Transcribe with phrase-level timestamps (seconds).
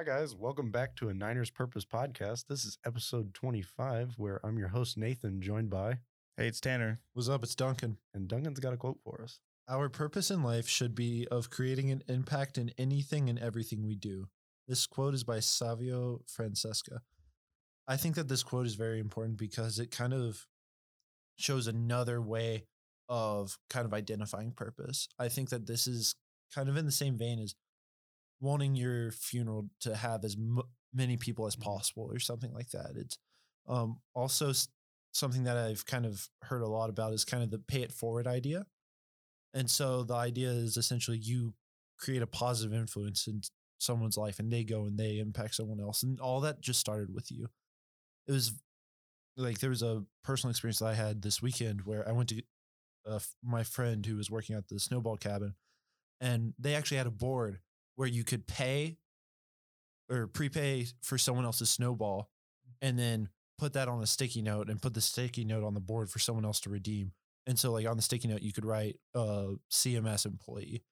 [0.00, 0.34] Hi, guys.
[0.34, 2.46] Welcome back to a Niners Purpose podcast.
[2.48, 5.98] This is episode 25, where I'm your host, Nathan, joined by,
[6.38, 7.00] Hey, it's Tanner.
[7.12, 7.42] What's up?
[7.42, 7.98] It's Duncan.
[8.14, 9.40] and Duncan's got a quote for us.
[9.68, 13.94] Our purpose in life should be of creating an impact in anything and everything we
[13.94, 14.28] do.
[14.66, 17.02] This quote is by Savio Fonseca.
[17.86, 20.46] I think that this quote is very important because it kind of
[21.36, 22.64] shows another way
[23.10, 25.08] of kind of identifying purpose.
[25.18, 26.14] I think that this is
[26.54, 27.54] kind of in the same vein as
[28.40, 30.62] wanting your funeral to have as m-
[30.94, 32.92] many people as possible or something like that.
[32.96, 33.18] It's
[33.68, 34.68] um, also s-
[35.12, 37.92] something that I've kind of heard a lot about is kind of the pay it
[37.92, 38.66] forward idea.
[39.54, 41.54] And so the idea is essentially you
[41.98, 43.42] create a positive influence in
[43.78, 46.02] someone's life and they go and they impact someone else.
[46.02, 47.48] And all that just started with you.
[48.28, 48.52] It was
[49.36, 52.42] like there was a personal experience that I had this weekend where I went to
[53.06, 55.54] uh, my friend who was working at the snowball cabin
[56.20, 57.60] and they actually had a board
[58.00, 58.96] where you could pay
[60.10, 62.30] or prepay for someone else's snowball
[62.80, 65.80] and then put that on a sticky note and put the sticky note on the
[65.80, 67.12] board for someone else to redeem.
[67.46, 70.82] And so, like on the sticky note, you could write a CMS employee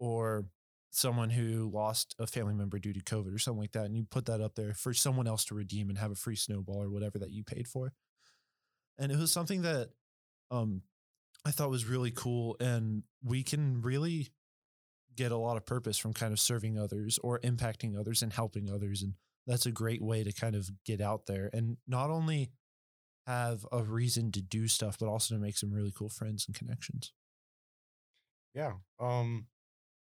[0.00, 0.46] or
[0.90, 3.84] someone who lost a family member due to COVID or something like that.
[3.84, 6.36] And you put that up there for someone else to redeem and have a free
[6.36, 7.92] snowball or whatever that you paid for.
[8.96, 9.90] And it was something that
[10.50, 10.80] um,
[11.44, 12.56] I thought was really cool.
[12.58, 14.30] And we can really
[15.16, 18.70] get a lot of purpose from kind of serving others or impacting others and helping
[18.70, 19.02] others.
[19.02, 19.14] And
[19.46, 22.50] that's a great way to kind of get out there and not only
[23.26, 26.56] have a reason to do stuff, but also to make some really cool friends and
[26.56, 27.12] connections.
[28.54, 28.72] Yeah.
[29.00, 29.46] Um,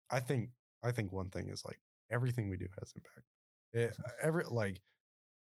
[0.09, 0.49] I think
[0.83, 1.79] I think one thing is like
[2.11, 3.27] everything we do has impact.
[3.73, 4.81] It, every like,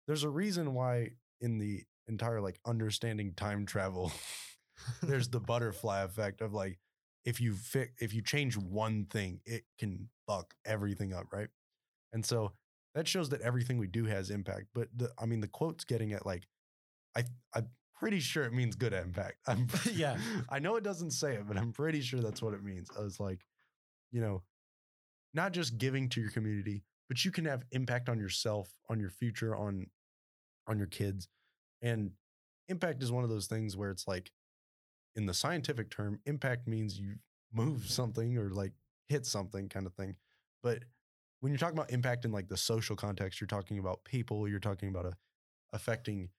[0.08, 4.12] there's a reason why in the entire like understanding time travel,
[5.04, 6.80] there's the butterfly effect of like
[7.26, 11.50] if you fit if you change one thing, it can fuck everything up, right?
[12.14, 12.54] And so
[12.96, 14.68] that shows that everything we do has impact.
[14.74, 16.48] But the I mean the quote's getting at like
[17.16, 19.38] I I'm pretty sure it means good impact.
[19.48, 20.18] I'm Yeah.
[20.50, 22.90] I know it doesn't say it, but I'm pretty sure that's what it means.
[22.98, 23.46] I was like,
[24.12, 24.44] you know,
[25.34, 29.10] not just giving to your community, but you can have impact on yourself, on your
[29.10, 29.88] future, on
[30.68, 31.28] on your kids.
[31.82, 32.12] And
[32.68, 34.32] impact is one of those things where it's like
[35.16, 37.16] in the scientific term, impact means you
[37.54, 38.74] move something or like
[39.08, 40.16] hit something kind of thing.
[40.64, 40.84] But
[41.40, 44.60] when you're talking about impact in like the social context, you're talking about people, you're
[44.60, 45.14] talking about a,
[45.74, 46.30] affecting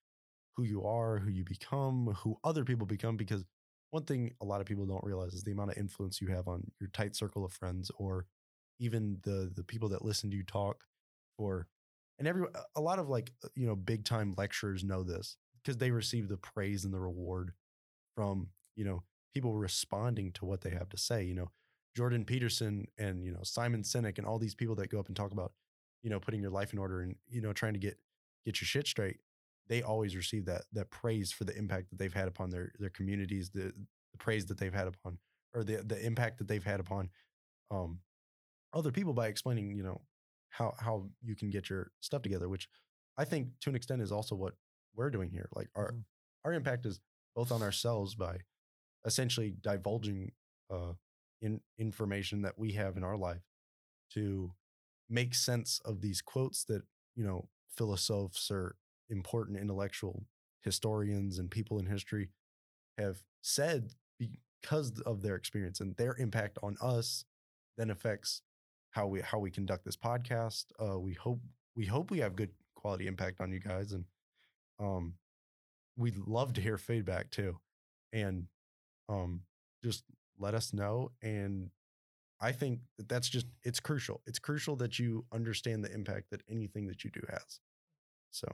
[0.56, 3.16] who you are, who you become, who other people become.
[3.16, 3.44] Because
[3.90, 6.48] one thing a lot of people don't realize is the amount of influence you have
[6.48, 8.26] on your tight circle of friends or
[8.78, 10.84] even the the people that listen to you talk
[11.38, 11.66] or
[12.18, 15.76] and every a lot of like uh, you know big time lecturers know this because
[15.76, 17.52] they receive the praise and the reward
[18.16, 19.02] from you know
[19.34, 21.50] people responding to what they have to say you know
[21.96, 25.16] jordan peterson and you know simon sinek and all these people that go up and
[25.16, 25.52] talk about
[26.02, 27.98] you know putting your life in order and you know trying to get
[28.44, 29.18] get your shit straight
[29.68, 32.90] they always receive that that praise for the impact that they've had upon their their
[32.90, 33.72] communities the,
[34.12, 35.18] the praise that they've had upon
[35.54, 37.10] or the the impact that they've had upon
[37.70, 38.00] um
[38.72, 40.00] other people by explaining you know
[40.50, 42.68] how how you can get your stuff together which
[43.18, 44.54] i think to an extent is also what
[44.94, 46.04] we're doing here like our Mhm.
[46.44, 47.00] our impact is
[47.34, 48.38] both on ourselves by
[49.04, 50.32] essentially divulging
[50.70, 50.92] uh
[51.42, 53.42] in information that we have in our life
[54.12, 54.52] to
[55.08, 56.82] make sense of these quotes that
[57.16, 58.76] you know philosophers or
[59.10, 60.24] important intellectual
[60.62, 62.28] historians and people in history
[62.98, 67.24] have said because of their experience and their impact on us
[67.76, 68.42] then affects
[68.90, 70.66] how we how we conduct this podcast.
[70.78, 71.40] Uh we hope
[71.76, 74.04] we hope we have good quality impact on you guys and
[74.80, 75.14] um
[75.96, 77.58] we'd love to hear feedback too.
[78.12, 78.46] And
[79.10, 79.42] um
[79.84, 80.04] just
[80.38, 81.70] let us know and
[82.40, 84.22] i think that that's just it's crucial.
[84.26, 87.60] It's crucial that you understand the impact that anything that you do has.
[88.30, 88.46] So.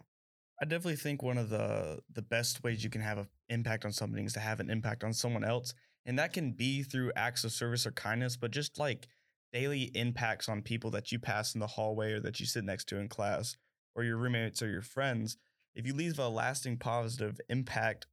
[0.60, 3.92] I definitely think one of the the best ways you can have an impact on
[3.92, 5.74] something is to have an impact on someone else,
[6.06, 9.06] and that can be through acts of service or kindness, but just like
[9.52, 12.86] daily impacts on people that you pass in the hallway or that you sit next
[12.88, 13.56] to in class,
[13.94, 15.36] or your roommates or your friends.
[15.74, 18.06] If you leave a lasting positive impact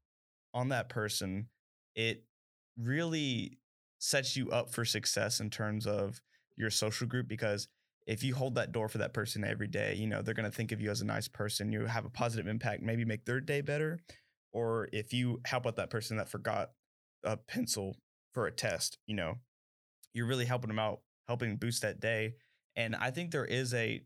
[0.53, 1.47] on that person,
[1.95, 2.25] it
[2.77, 3.57] really
[3.99, 6.21] sets you up for success in terms of
[6.55, 7.67] your social group because
[8.05, 10.55] if you hold that door for that person every day, you know, they're going to
[10.55, 11.71] think of you as a nice person.
[11.71, 13.99] You have a positive impact, maybe make their day better.
[14.51, 16.71] Or if you help out that person that forgot
[17.23, 17.95] a pencil
[18.33, 19.35] for a test, you know,
[20.13, 22.35] you're really helping them out, helping boost that day.
[22.75, 24.01] And I think there is a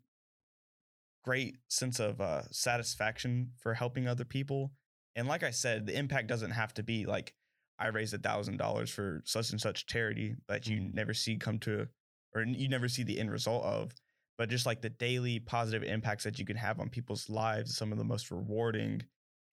[1.23, 4.71] great sense of uh, satisfaction for helping other people.
[5.15, 7.33] And like I said, the impact doesn't have to be like
[7.79, 10.95] I raised a thousand dollars for such and such charity that you mm-hmm.
[10.95, 11.88] never see come to,
[12.33, 13.91] or you never see the end result of.
[14.38, 17.91] but just like the daily positive impacts that you can have on people's lives, some
[17.91, 19.01] of the most rewarding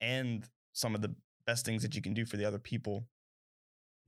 [0.00, 1.14] and some of the
[1.46, 3.06] best things that you can do for the other people.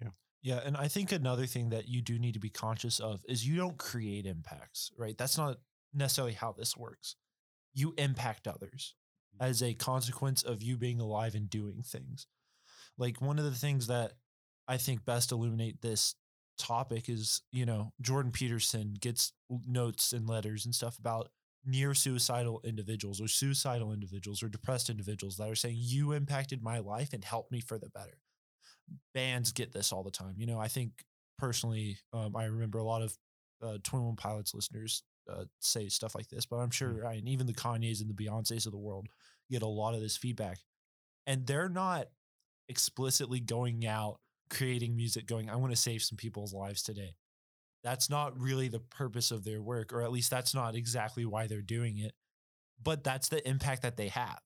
[0.00, 0.10] Yeah,
[0.42, 0.60] Yeah.
[0.64, 3.56] and I think another thing that you do need to be conscious of is you
[3.56, 5.16] don't create impacts, right?
[5.16, 5.58] That's not
[5.94, 7.16] necessarily how this works.
[7.72, 8.94] You impact others
[9.34, 9.46] mm.
[9.46, 12.26] as a consequence of you being alive and doing things.
[12.98, 14.12] Like one of the things that
[14.68, 16.14] I think best illuminate this
[16.58, 19.32] topic is, you know, Jordan Peterson gets
[19.66, 21.28] notes and letters and stuff about
[21.64, 26.78] near suicidal individuals or suicidal individuals or depressed individuals that are saying you impacted my
[26.78, 28.18] life and helped me for the better
[29.14, 30.34] bands get this all the time.
[30.36, 30.92] You know, I think
[31.38, 33.16] personally, um, I remember a lot of
[33.62, 37.18] uh, Twenty One Pilots listeners uh, say stuff like this, but I'm sure, Mm.
[37.18, 39.08] and even the Kanyes and the Beyonces of the world
[39.50, 40.58] get a lot of this feedback,
[41.26, 42.06] and they're not
[42.68, 47.16] explicitly going out creating music, going, "I want to save some people's lives today."
[47.82, 51.46] That's not really the purpose of their work, or at least that's not exactly why
[51.46, 52.14] they're doing it.
[52.82, 54.40] But that's the impact that they have,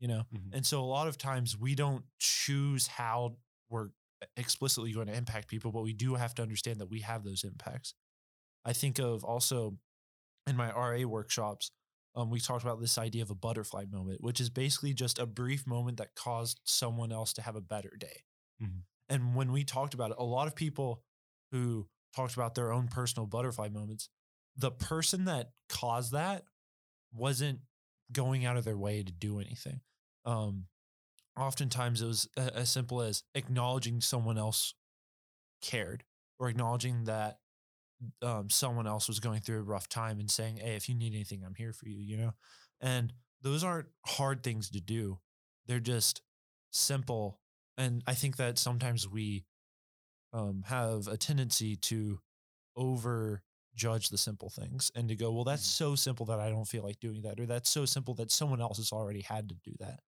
[0.00, 0.24] you know.
[0.32, 0.54] Mhm.
[0.54, 3.38] And so a lot of times we don't choose how
[3.68, 3.90] we're
[4.36, 7.44] explicitly going to impact people, but we do have to understand that we have those
[7.44, 7.94] impacts.
[8.64, 9.78] I think of also
[10.46, 11.70] in my RA workshops,
[12.14, 15.26] um, we talked about this idea of a butterfly moment, which is basically just a
[15.26, 18.24] brief moment that caused someone else to have a better day.
[18.62, 18.84] Mhm.
[19.08, 21.02] And when we talked about it, a lot of people
[21.50, 24.08] who talked about their own personal butterfly moments,
[24.56, 26.44] the person that caused that
[27.12, 27.60] wasn't
[28.12, 29.80] going out of their way to do anything.
[30.24, 30.68] Um,
[31.36, 34.74] oftentimes it was as simple as acknowledging someone else
[35.60, 36.04] cared
[36.38, 37.40] or acknowledging that
[38.22, 41.14] um, someone else was going through a rough time and saying, Hey, if you need
[41.14, 42.32] anything, I'm here for you, you know?
[42.80, 43.12] And
[43.42, 45.20] those aren't hard things to do.
[45.66, 46.22] They're just
[46.72, 47.40] simple.
[47.76, 49.46] And I think that sometimes we
[50.32, 52.20] um, have a tendency to
[52.76, 53.42] over
[53.74, 56.84] judge the simple things and to go, well, that's so simple that I don't feel
[56.84, 59.74] like doing that, or that's so simple that someone else has already had to do
[59.80, 60.00] that,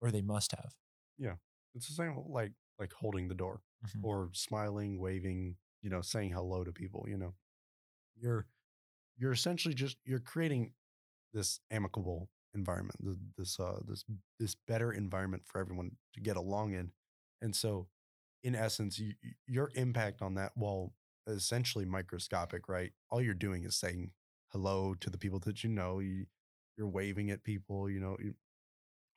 [0.00, 0.74] or they must have.
[1.18, 1.36] Yeah,
[1.74, 4.02] it's the same like like holding the door Mhm.
[4.02, 7.34] or smiling, waving, you know, saying hello to people, you know.
[8.20, 8.46] You're
[9.18, 10.72] you're essentially just you're creating
[11.32, 12.98] this amicable environment,
[13.36, 14.04] this uh this
[14.40, 16.92] this better environment for everyone to get along in.
[17.42, 17.88] And so
[18.42, 19.14] in essence, you,
[19.46, 20.92] your impact on that while
[21.26, 22.92] essentially microscopic, right?
[23.10, 24.12] All you're doing is saying
[24.52, 26.26] hello to the people that you know, you
[26.78, 28.34] you're waving at people, you know, you,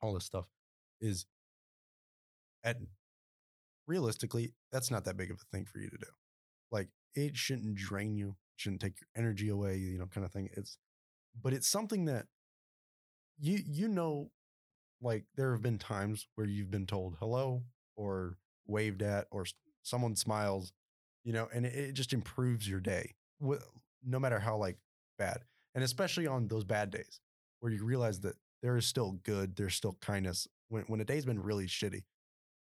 [0.02, 0.46] all this stuff
[1.00, 1.26] is
[2.64, 2.76] at
[3.86, 6.06] realistically, that's not that big of a thing for you to do.
[6.70, 10.50] Like it shouldn't drain you, shouldn't take your energy away, you know, kind of thing.
[10.54, 10.78] It's
[11.42, 12.26] but it's something that
[13.38, 14.30] you you know
[15.02, 17.62] like there have been times where you've been told hello
[17.96, 18.36] or
[18.66, 19.46] waved at or
[19.82, 20.72] someone smiles,
[21.24, 23.14] you know, and it, it just improves your day.
[23.40, 24.76] No matter how like
[25.18, 25.44] bad.
[25.74, 27.20] And especially on those bad days
[27.60, 30.48] where you realize that there is still good, there's still kindness.
[30.68, 32.04] When when a day's been really shitty,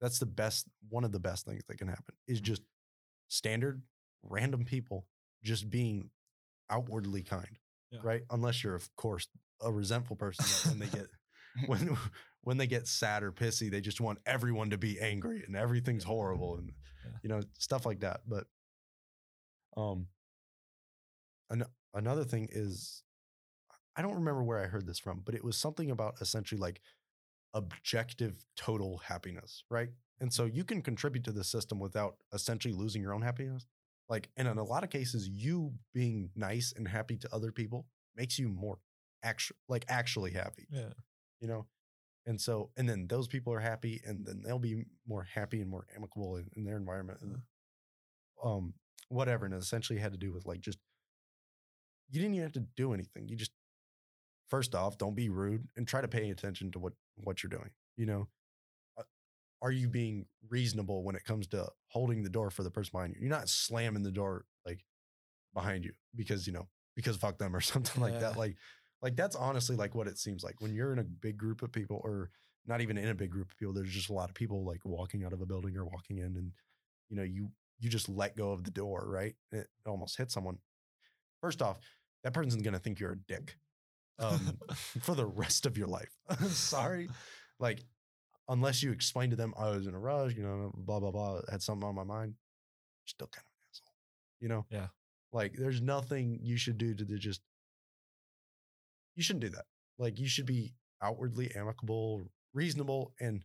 [0.02, 2.46] that's the best one of the best things that can happen is Mm.
[2.46, 2.64] just
[3.30, 3.82] standard
[4.24, 5.06] random people
[5.44, 6.10] just being
[6.70, 7.58] outwardly kind
[7.92, 8.00] Yeah.
[8.04, 9.28] right unless you're of course
[9.62, 11.08] a resentful person when they get
[11.68, 11.96] when
[12.42, 16.04] when they get sad or pissy they just want everyone to be angry and everything's
[16.04, 16.72] horrible and
[17.06, 17.12] Yeah.
[17.22, 18.46] you know stuff like that but
[19.78, 20.08] um
[21.50, 23.04] an- another thing is
[23.96, 26.82] i don't remember where i heard this from but it was something about essentially like
[27.56, 29.90] objective total happiness, right?
[30.20, 33.68] And so you can contribute to the system without essentially losing your own happiness.
[34.14, 37.88] Like, and in a lot of cases, you being nice and happy to other people
[38.16, 38.78] makes you more
[39.24, 40.94] actual, like actually happy, Yeah.
[41.42, 41.66] you know?
[42.28, 45.70] And so, and then those people are happy and then they'll be more happy and
[45.70, 47.38] more amicable in, in their environment and
[48.44, 48.76] um,
[49.10, 49.46] whatever.
[49.46, 50.78] And it essentially had to do with like just,
[52.12, 53.28] you didn't even have to do anything.
[53.28, 53.52] You just,
[54.48, 57.72] first off, don't be rude and try to pay attention to what what you're doing.
[57.98, 58.28] You know,
[59.64, 63.16] are you being reasonable when it comes to holding the door for the person behind
[63.16, 63.22] you?
[63.22, 64.86] You're not slamming the door like
[65.54, 68.38] behind you because you know because fuck them or something like that.
[68.38, 68.58] Like
[69.02, 71.72] like that's honestly like what it seems like when you're in a big group of
[71.72, 72.30] people or
[72.66, 73.74] not even in a big group of people.
[73.74, 76.36] There's just a lot of people like walking out of a building or walking in,
[76.38, 76.52] and
[77.10, 79.36] you know you you just let go of the door, right?
[79.52, 80.58] It almost hits someone.
[81.42, 81.80] First off,
[82.24, 83.58] that person's gonna think you're a dick
[84.20, 84.58] um,
[85.02, 86.12] for the rest of your life.
[86.48, 87.10] Sorry.
[87.60, 87.84] Like,
[88.48, 91.42] unless you explain to them, I was in a rush, you know, blah, blah, blah,
[91.50, 92.36] had something on my mind,
[93.06, 93.96] still kind of an asshole,
[94.40, 94.66] you know?
[94.70, 94.88] Yeah.
[95.32, 97.42] Like, there's nothing you should do to the just,
[99.16, 99.66] you shouldn't do that.
[99.98, 102.24] Like, you should be outwardly amicable,
[102.54, 103.44] reasonable, and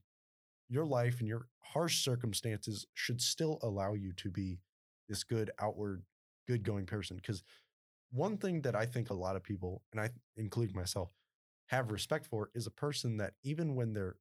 [0.68, 4.58] your life and your harsh circumstances should still allow you to be
[5.08, 6.02] this good, outward,
[6.46, 7.16] good going person.
[7.16, 7.42] Because
[8.10, 11.10] one thing that I think a lot of people, and I include myself,
[11.68, 14.16] have respect for is a person that even when they're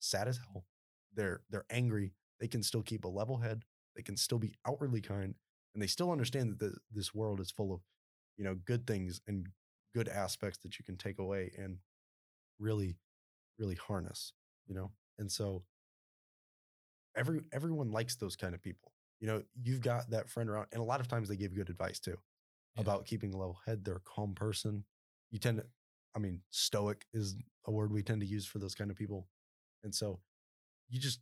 [0.00, 0.66] sad as hell,
[1.14, 3.64] they're they're angry, they can still keep a level head,
[3.96, 5.34] they can still be outwardly kind,
[5.74, 7.80] and they still understand that the, this world is full of,
[8.36, 9.48] you know, good things and
[9.94, 11.78] good aspects that you can take away and
[12.58, 12.98] really,
[13.58, 14.32] really harness,
[14.66, 14.92] you know.
[15.18, 15.64] And so
[17.16, 18.92] every everyone likes those kind of people.
[19.20, 21.70] You know, you've got that friend around, and a lot of times they give good
[21.70, 22.16] advice too
[22.76, 22.82] Yeah.
[22.82, 23.84] about keeping a level head.
[23.84, 24.84] They're a calm person.
[25.30, 25.66] You tend to,
[26.14, 27.36] I mean, stoic is
[27.66, 29.28] a word we tend to use for those kind of people.
[29.84, 30.20] And so
[30.88, 31.20] you just,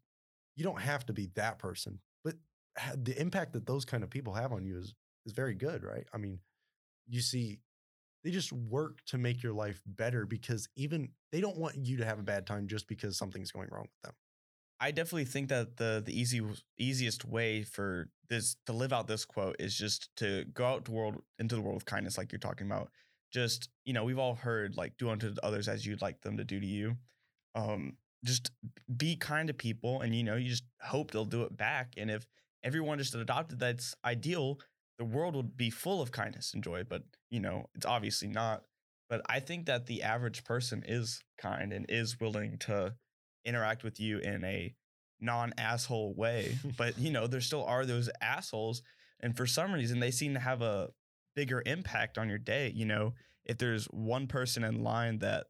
[0.55, 2.35] you don't have to be that person, but
[2.97, 4.95] the impact that those kind of people have on you is,
[5.25, 6.07] is very good, right?
[6.13, 6.41] I mean,
[7.09, 7.59] you see,
[8.25, 12.05] they just work to make your life better because even they don't want you to
[12.05, 14.15] have a bad time just because something's going wrong with them.
[14.81, 16.43] I definitely think that the the easy
[16.77, 20.93] easiest way for this to live out this quote is just to go out to
[20.93, 22.91] world into the world with kindness, like you're talking about.
[23.33, 26.45] Just you know, we've all heard like do unto others as you'd like them to
[26.45, 26.97] do to you.
[27.55, 28.51] Um, just
[28.97, 31.95] be kind to people, and you know, you just hope they'll do it back.
[31.97, 32.27] And if
[32.65, 34.59] everyone just adopted that's ideal,
[34.99, 36.85] the world would be full of kindness and joy.
[36.89, 38.63] But you know, it's obviously not.
[39.09, 42.95] But I think that the average person is kind and is willing to
[43.45, 44.75] interact with you in a
[45.21, 46.57] non asshole way.
[46.77, 48.83] but you know, there still are those assholes.
[49.21, 50.89] And for some reason, they seem to have a
[51.35, 52.73] bigger impact on your day.
[52.75, 55.47] You know, if there's one person in line that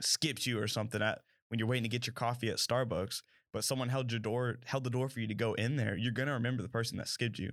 [0.00, 3.22] skipped you or something at when you're waiting to get your coffee at Starbucks,
[3.52, 6.12] but someone held your door, held the door for you to go in there, you're
[6.12, 7.52] gonna remember the person that skipped you.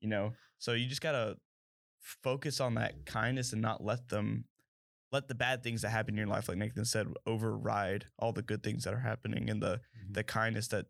[0.00, 1.36] You know, so you just gotta
[2.00, 4.44] focus on that kindness and not let them
[5.12, 8.42] let the bad things that happen in your life, like Nathan said, override all the
[8.42, 10.12] good things that are happening, and the Mm-hmm.
[10.12, 10.86] the kindness that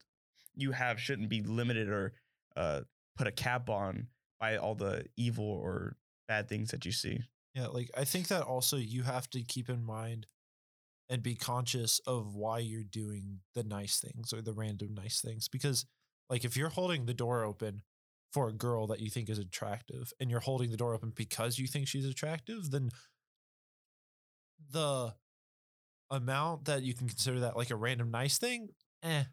[0.54, 2.14] you have shouldn't be limited or
[2.56, 2.80] uh,
[3.16, 4.08] put a cap on
[4.40, 5.96] by all the evil or
[6.28, 7.20] bad things that you see.
[7.54, 10.26] Yeah, like I think that also you have to keep in mind
[11.08, 15.48] and be conscious of why you're doing the nice things or the random nice things.
[15.48, 15.86] Because,
[16.28, 17.82] like, if you're holding the door open
[18.32, 21.58] for a girl that you think is attractive and you're holding the door open because
[21.58, 22.90] you think she's attractive, then
[24.70, 25.14] the
[26.10, 28.68] amount that you can consider that like a random nice thing,
[29.02, 29.24] eh.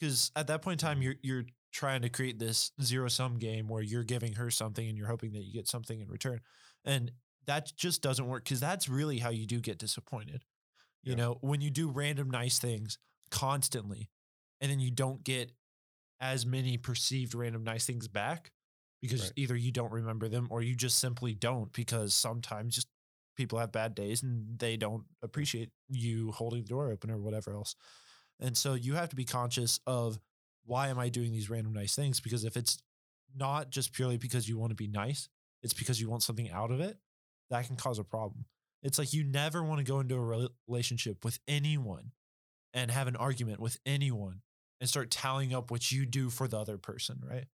[0.00, 3.68] Because at that point in time, you're you're trying to create this zero sum game
[3.68, 6.40] where you're giving her something and you're hoping that you get something in return.
[6.84, 7.12] And
[7.46, 10.44] that just doesn't work because that's really how you do get disappointed.
[11.04, 11.16] You Yeah.
[11.16, 12.98] know, when you do random nice things
[13.30, 14.10] constantly
[14.60, 15.52] and then you don't get
[16.20, 18.52] as many perceived random nice things back
[19.02, 19.32] because Right.
[19.36, 22.88] either you don't remember them or you just simply don't because sometimes just
[23.36, 27.52] people have bad days and they don't appreciate you holding the door open or whatever
[27.52, 27.74] else.
[28.40, 30.18] And so you have to be conscious of
[30.64, 32.20] why am I doing these random nice things?
[32.20, 32.78] Because if it's
[33.36, 35.28] not just purely because you want to be nice,
[35.62, 36.96] it's because you want something out of it,
[37.50, 38.46] that can cause a problem.
[38.84, 42.12] It's like you never want to go into a relationship with anyone
[42.72, 44.42] and have an argument with anyone
[44.80, 47.46] and start tallying up what you do for the other person, right?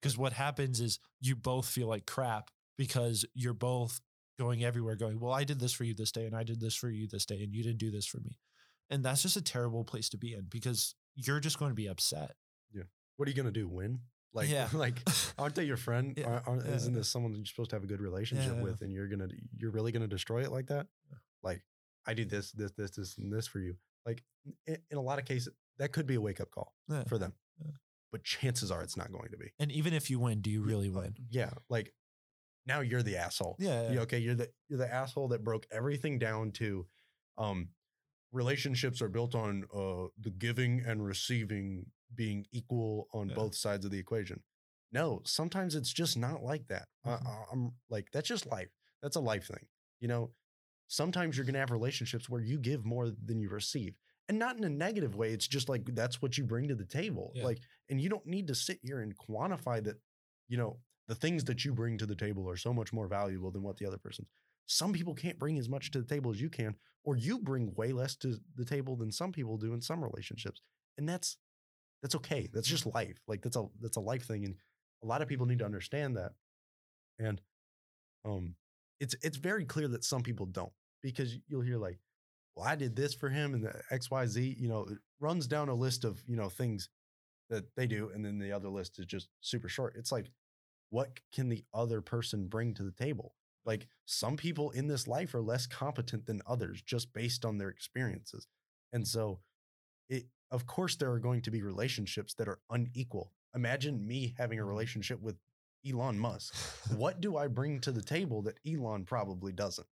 [0.00, 4.00] Because what happens is you both feel like crap because you're both
[4.38, 6.74] going everywhere going, well, I did this for you this day and I did this
[6.74, 8.38] for you this day and you didn't do this for me.
[8.88, 11.88] And that's just a terrible place to be in because you're just going to be
[11.88, 12.32] upset.
[12.72, 12.84] Yeah.
[13.16, 13.66] What are you gonna do?
[13.66, 14.00] Win?
[14.32, 14.68] Like, Yeah.
[14.74, 14.98] like,
[15.38, 16.14] aren't they your friend?
[16.18, 16.74] Yeah, Aren't, aren't- yeah.
[16.74, 19.28] Isn't this someone that you're supposed to have a good relationship with, and you're gonna,
[19.56, 20.86] you're really gonna destroy it like that?
[21.42, 21.62] Like,
[22.06, 23.76] I do this, this, this, this, and this for you.
[24.04, 24.22] Like,
[24.66, 26.74] in, in a lot of cases, that could be a wake up call
[27.08, 27.32] for them,
[28.12, 29.52] but chances are it's not going to be.
[29.58, 31.14] And even if you win, do you really Uh, win?
[31.28, 31.92] Yeah, like
[32.66, 33.56] now you're the asshole.
[33.58, 33.90] Yeah.
[33.92, 36.86] Yeah, okay, you're the you're the asshole that broke everything down to
[37.38, 37.68] um
[38.32, 43.34] relationships are built on uh the giving and receiving being equal on Yeah.
[43.34, 44.42] both sides of the equation.
[44.92, 46.88] No, sometimes it's just not like that.
[47.04, 47.24] Mhm.
[47.26, 48.70] uh, I'm like that's just life.
[49.02, 49.66] That's a life thing.
[50.00, 50.34] You know,
[50.88, 53.94] sometimes you're going to have relationships where you give more than you receive.
[54.28, 55.32] And not in a negative way.
[55.32, 57.32] It's just like that's what you bring to the table.
[57.34, 57.44] Yeah.
[57.44, 60.00] Like and you don't need to sit here and quantify that,
[60.48, 63.52] you know, the things that you bring to the table are so much more valuable
[63.52, 64.28] than what the other person's.
[64.66, 67.72] Some people can't bring as much to the table as you can, or you bring
[67.74, 70.60] way less to the table than some people do in some relationships.
[70.98, 71.36] And that's
[72.02, 72.48] that's okay.
[72.52, 73.18] That's just life.
[73.26, 74.44] Like that's a that's a life thing.
[74.44, 74.54] And
[75.02, 76.32] a lot of people need to understand that.
[77.18, 77.40] And
[78.24, 78.54] um
[79.00, 80.72] it's it's very clear that some people don't
[81.02, 81.98] because you'll hear like,
[82.56, 85.74] well, I did this for him and the XYZ, you know, it runs down a
[85.74, 86.88] list of, you know, things
[87.50, 89.94] that they do, and then the other list is just super short.
[89.96, 90.30] It's like,
[90.90, 93.34] what can the other person bring to the table?
[93.64, 97.68] Like some people in this life are less competent than others just based on their
[97.68, 98.46] experiences.
[98.92, 99.40] And so
[100.08, 103.32] it of course there are going to be relationships that are unequal.
[103.54, 104.70] Imagine me having a mm-hmm.
[104.70, 105.36] relationship with
[105.88, 106.54] Elon Musk.
[106.96, 109.86] what do I bring to the table that Elon probably doesn't?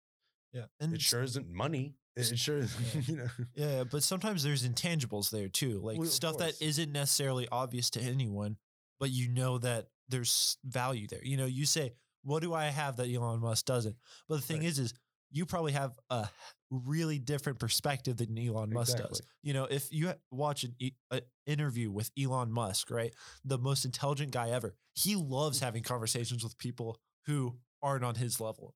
[0.52, 0.64] Yeah.
[0.81, 1.95] And It sure isn't money.
[2.14, 3.00] It, sure is, Yeah.
[3.07, 3.28] you know.
[3.54, 6.62] Yeah, but sometimes there's intangibles there too, like Well, stuff that course.
[6.62, 8.57] isn't necessarily obvious to anyone,
[9.00, 11.25] but you know that there's value there.
[11.25, 13.97] You know, you say, "What do I have that Elon Musk doesn't?"
[14.28, 14.66] But the thing Right.
[14.66, 14.95] is, is
[15.33, 16.29] you probably have a
[16.71, 19.21] really different perspective than Elon Musk does.
[19.43, 23.85] You know, if you watch an, e- a interview with Elon Musk, right, the most
[23.85, 28.75] intelligent guy ever, he loves having conversations with people who aren't on his level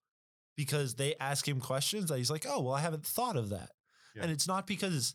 [0.57, 3.71] because they ask him questions that he's like, "Oh, well, I haven't thought of that."
[4.15, 4.23] Yeah.
[4.23, 5.15] And it's not because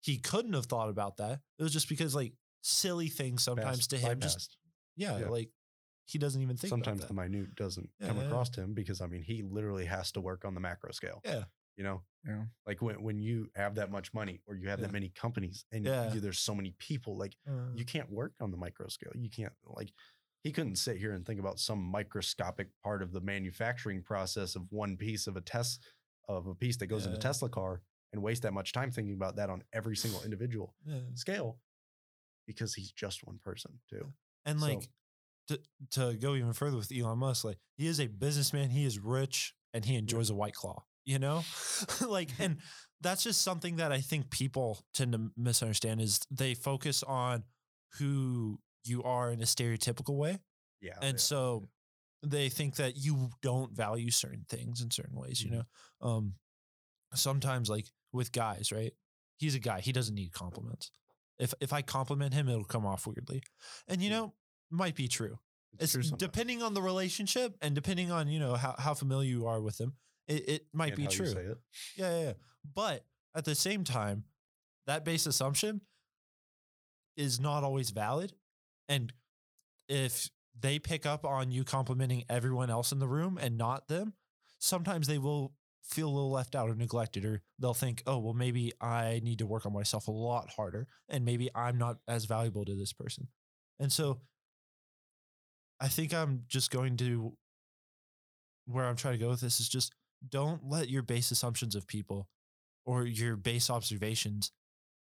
[0.00, 1.40] he couldn't have thought about that.
[1.58, 4.56] It was just because like silly things sometimes Fast to him just
[4.96, 5.28] yeah, Yeah.
[5.28, 5.50] like
[6.06, 8.28] he doesn't even think Sometimes about the minute doesn't come Yeah, yeah.
[8.28, 11.20] across to him because I mean he literally has to work on the macro scale.
[11.24, 11.44] Yeah.
[11.76, 12.02] You know?
[12.26, 12.44] Yeah.
[12.66, 14.86] Like when, when you have that much money or you have Yeah.
[14.86, 16.12] that many companies and Yeah.
[16.12, 19.12] you, there's so many people, like Uh, you can't work on the micro scale.
[19.14, 19.92] You can't like
[20.42, 24.62] he couldn't sit here and think about some microscopic part of the manufacturing process of
[24.70, 25.82] one piece of a test
[26.28, 27.80] of a piece that goes in a Tesla car
[28.12, 31.00] and waste that much time thinking about that on every single individual yeah.
[31.14, 31.58] scale
[32.46, 34.12] because he's just one person too.
[34.44, 34.90] And So- like
[35.48, 35.60] to
[35.92, 39.54] to go even further with Elon Musk, like he is a businessman, he is rich,
[39.72, 40.82] and he enjoys a white claw.
[41.04, 41.44] You know,
[42.08, 42.58] like, and
[43.00, 47.44] that's just something that I think people tend to misunderstand is they focus on
[47.98, 50.38] who you are in a stereotypical way,
[50.80, 50.96] Yeah.
[51.02, 51.20] and yeah.
[51.20, 51.68] so
[52.22, 55.42] they think that you don't value certain things in certain ways.
[55.42, 55.62] You know,
[56.00, 56.34] um,
[57.14, 58.92] sometimes like with guys, right?
[59.36, 60.90] He's a guy; he doesn't need compliments.
[61.38, 63.42] If if I compliment him, it'll come off weirdly,
[63.88, 64.32] and you know,
[64.74, 65.38] might be true.
[65.78, 69.28] it's It's true depending on the relationship and depending on you know how, how familiar
[69.28, 69.94] you are with them,
[70.26, 71.26] It, it might And be true.
[71.26, 71.58] say it.
[71.96, 72.32] Yeah, yeah, yeah.
[72.74, 73.04] But
[73.34, 74.24] at the same time,
[74.86, 75.80] that base assumption
[77.16, 78.32] is not always valid.
[78.88, 79.12] And
[79.88, 84.14] if they pick up on you complimenting everyone else in the room and not them,
[84.58, 85.52] sometimes they will
[85.82, 89.38] feel a little left out or neglected, or they'll think, oh, well, maybe I need
[89.40, 92.92] to work on myself a lot harder, and maybe I'm not as valuable to this
[92.92, 93.28] person.
[93.78, 94.20] And so
[95.84, 97.36] I think I'm just going to
[98.66, 99.94] where I'm trying to go with this is just
[100.28, 102.28] don't let your base assumptions of people
[102.86, 104.52] or your base observations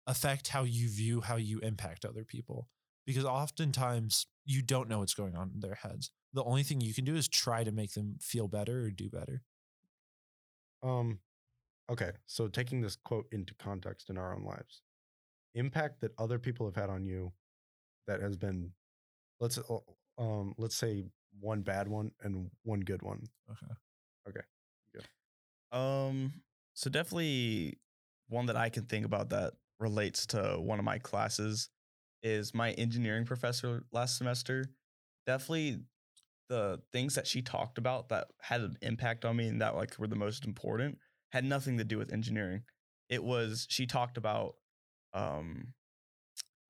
[0.07, 2.69] affect how you view how you impact other people
[3.07, 6.95] because oftentimes you don't know what's going on in their heads the only thing you
[6.95, 9.43] can do is try to make them feel better or do better
[10.83, 11.21] Um,
[11.91, 12.13] okay.
[12.27, 14.83] So taking this quote into context in our own lives,
[15.55, 17.33] impact that other people have had on you
[18.07, 18.73] that has been,
[19.41, 19.79] let's, uh,
[20.19, 21.05] um, let's say
[21.41, 23.23] one bad one and one good one.
[24.29, 24.41] okay
[25.73, 26.33] Um,
[26.75, 27.79] so definitely
[28.29, 31.69] one that I can think about that relates to one of my classes
[32.23, 34.65] is my engineering professor last semester.
[35.27, 35.81] Definitely
[36.49, 39.99] the things that she talked about that had an impact on me and that like
[39.99, 40.99] were the most important
[41.33, 42.63] had nothing to do with engineering.
[43.09, 44.55] It was she talked about
[45.13, 45.75] um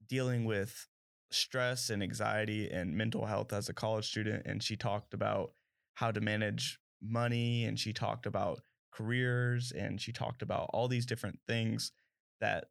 [0.08, 0.88] dealing with
[1.34, 5.52] stress and anxiety and mental health as a college student and she talked about
[5.94, 8.60] how to manage money and she talked about
[8.92, 11.92] careers and she talked about all these different things
[12.40, 12.66] that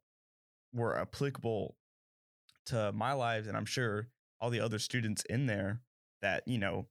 [0.72, 1.76] were applicable
[2.66, 4.08] to my lives and I'm sure
[4.40, 5.80] all the other students in there
[6.22, 6.86] that you know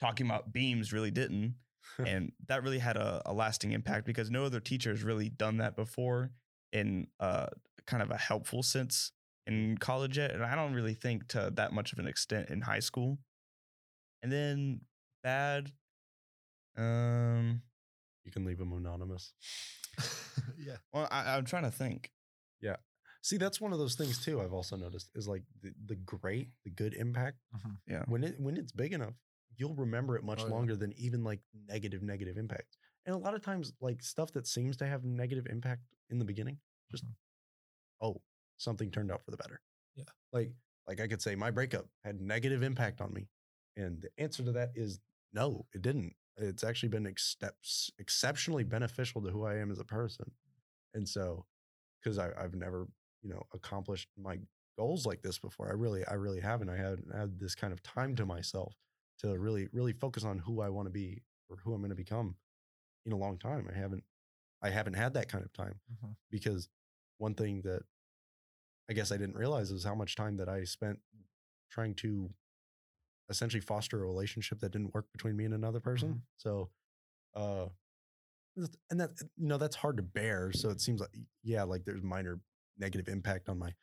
[0.00, 1.54] talking about beams really didn't.
[2.06, 5.56] And that really had a, a lasting impact because no other teacher has really done
[5.56, 6.30] that before
[6.70, 7.46] in uh,
[7.86, 9.10] kind of a helpful sense
[9.48, 12.60] in college yet and I don't really think to that much of an extent in
[12.60, 13.18] high school
[14.22, 14.82] and then
[15.22, 15.72] bad
[16.76, 17.62] um
[18.24, 19.32] You can leave them anonymous.
[20.58, 22.12] yeah well, I, I'm trying to think.
[22.60, 22.76] Yeah.
[23.22, 24.40] See, that's one of those things too.
[24.40, 27.38] I've also noticed is like the, the great, the good impact.
[27.56, 27.76] Mhm.
[27.86, 28.04] Yeah.
[28.06, 29.14] When it when it's big enough,
[29.56, 30.52] you'll remember it much Oh, yeah.
[30.54, 32.76] longer than even like negative negative impact.
[33.06, 36.24] And a lot of times, like stuff that seems to have negative impact in the
[36.24, 36.58] beginning,
[36.90, 37.14] just Mhm.
[38.02, 38.20] oh,
[38.58, 39.60] something turned out for the better.
[39.96, 40.04] Yeah.
[40.32, 40.52] Like
[40.86, 43.28] like I could say my breakup had negative impact on me,
[43.76, 45.00] and the answer to that is
[45.32, 46.14] no, it didn't.
[46.36, 47.36] It's actually been ex-
[47.98, 50.30] exceptionally beneficial to who I am as a person,
[50.94, 51.46] and so
[52.02, 52.86] because I I've never
[53.22, 54.38] you know accomplished my
[54.78, 55.68] goals like this before.
[55.68, 56.68] I really I really haven't.
[56.70, 58.74] I haven't had this kind of time to myself
[59.20, 61.96] to really really focus on who I want to be or who I'm going to
[61.96, 62.36] become
[63.06, 63.68] in a long time.
[63.72, 64.04] I haven't
[64.62, 66.14] I haven't had that kind of time Mhm.
[66.30, 66.68] because
[67.18, 67.82] one thing that
[68.90, 70.98] I guess I didn't realize is how much time that I spent
[71.70, 72.30] trying to
[73.28, 76.14] essentially foster a relationship that didn't work between me and another person.
[76.14, 76.22] Mhm.
[76.38, 76.70] So,
[77.34, 77.68] uh,
[78.90, 80.52] and that you know that's hard to bear.
[80.52, 81.10] So it seems like
[81.42, 82.40] yeah, like there's minor
[82.78, 83.74] negative impact on my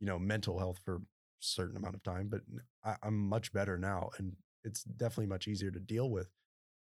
[0.00, 1.00] you know mental health for a
[1.40, 2.42] certain amount of time, but
[3.02, 6.28] I'm much better now, and it's definitely much easier to deal with.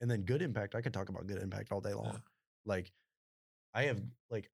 [0.00, 2.12] And then good impact, I could talk about good impact all day long.
[2.14, 2.18] Yeah.
[2.66, 2.92] Like
[3.72, 4.50] I have like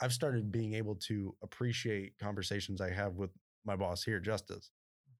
[0.00, 3.30] I've started being able to appreciate conversations I have with
[3.64, 4.70] my boss here, Justice,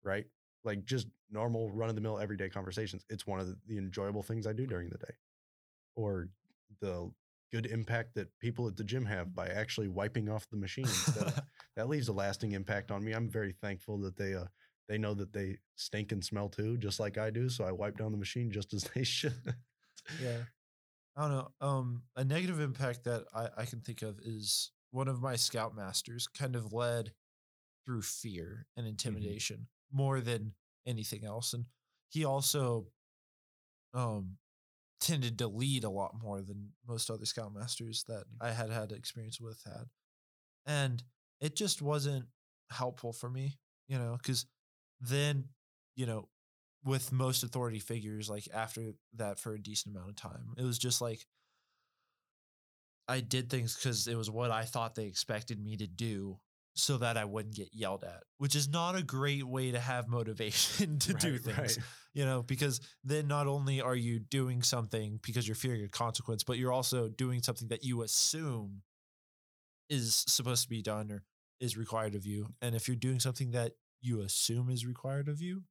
[0.04, 0.24] right?
[0.64, 3.04] Like just normal run of the mill everyday conversations.
[3.10, 5.14] It's one of the, the enjoyable things I do during the day.
[5.96, 6.28] Or
[6.80, 7.10] the
[7.52, 10.84] good impact that people at the gym have by actually wiping off the machine.
[10.84, 11.40] of-
[11.76, 13.12] that leaves a lasting impact on me.
[13.12, 14.44] I'm very thankful that they uh
[14.88, 17.48] they know that they stink and smell too, just like I do.
[17.48, 19.34] So I wipe down the machine just as they should.
[20.22, 20.38] yeah.
[21.18, 21.48] I don't know.
[21.61, 26.26] Um, a negative impact that I, I can think of is one of my scoutmasters
[26.33, 27.12] kind of led
[27.85, 30.52] through fear and intimidation more than
[30.87, 31.54] anything else.
[31.54, 31.66] And
[32.09, 32.87] he also
[33.94, 34.37] um
[35.00, 39.40] tended to lead a lot more than most other scoutmasters that I had had experience
[39.40, 39.87] with had.
[40.66, 41.02] And
[41.40, 42.26] it just wasn't
[42.70, 44.46] helpful for me, you know, because
[45.00, 45.46] then,
[45.96, 46.28] you know,
[46.84, 50.78] with most authority figures, like after that for a decent amount of time, it was
[50.78, 51.26] just like
[53.08, 56.38] I did things because it was what I thought they expected me to do
[56.74, 60.08] so that I wouldn't get yelled at, which is not a great way to have
[60.08, 61.78] motivation to do things right.
[62.14, 66.44] you know, because then not only are you doing something because you're fearing a consequence,
[66.44, 68.82] but you're also doing something that you assume
[69.90, 71.24] is supposed to be done or
[71.60, 72.48] is required of you.
[72.62, 75.62] And if you're doing something that you assume is required of you,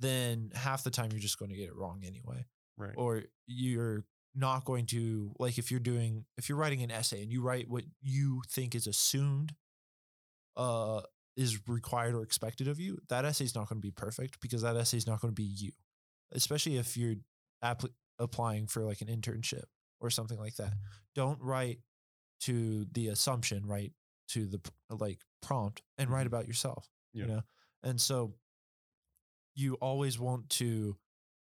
[0.00, 2.46] then half the time you're just going to get it wrong anyway.
[2.76, 2.94] Right.
[2.96, 7.32] Or you're not going to, like, if you're doing, if you're writing an essay and
[7.32, 9.54] you write what you think is assumed,
[10.56, 11.00] uh,
[11.36, 14.62] is required or expected of you, that essay is not going to be perfect because
[14.62, 15.72] that essay is not going to be you,
[16.32, 17.14] especially if you're
[17.64, 19.64] appli applying for like an internship
[20.00, 20.72] or something like that.
[21.14, 21.78] Don't write
[22.40, 23.92] to the assumption, write
[24.28, 26.26] to the like prompt and write Mhm.
[26.28, 27.22] about yourself, Yeah.
[27.22, 27.42] you know?
[27.84, 28.34] And so
[29.58, 30.96] you always want to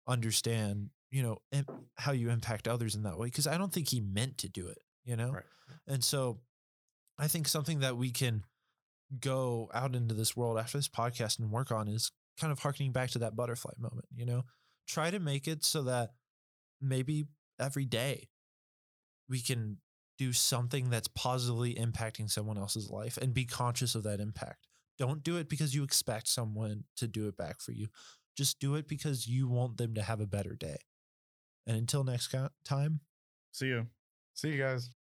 [0.06, 1.38] understand, you know,
[1.95, 3.30] how you impact others in that way.
[3.30, 5.32] Cause I don't think he meant to do it, you know?
[5.32, 5.43] Right.
[5.88, 6.39] And so
[7.17, 8.43] I think something that we can
[9.19, 12.91] go out into this world after this podcast and work on is kind of harkening
[12.91, 14.43] back to that butterfly moment, you know?
[14.88, 16.12] Try to make it so that
[16.82, 17.28] maybe
[17.60, 18.28] every day
[19.30, 19.78] we can
[20.17, 24.67] do something that's positively impacting someone else's life and be conscious of that impact.
[25.01, 27.87] Don't do it because you expect someone to do it back for you.
[28.37, 30.77] Just do it because you want them to have a better day.
[31.65, 32.99] And until next time,
[33.51, 33.87] See you.
[34.35, 34.91] See you guys.